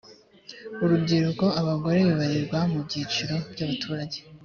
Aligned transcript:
urubyiruko 0.83 1.45
abagore 1.61 1.97
bibarirwa 2.07 2.59
mu 2.71 2.79
byiciro 2.85 3.35
by’ 3.51 3.59
abaturage 3.65 4.17